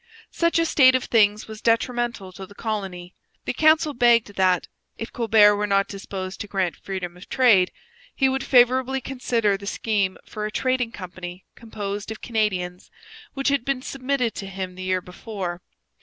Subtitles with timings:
[0.31, 3.13] Such a state of things was detrimental to the colony.
[3.45, 7.71] The council begged that, if Colbert were not disposed to grant freedom of trade,
[8.15, 12.89] he would favourably consider the scheme for a trading company composed of Canadians,
[13.35, 15.61] which had been submitted to him the year before.